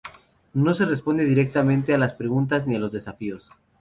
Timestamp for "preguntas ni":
2.15-2.75